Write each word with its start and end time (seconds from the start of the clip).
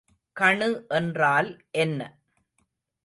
கணு 0.35 0.69
என்றால் 0.89 1.49
என்ன? 1.77 1.99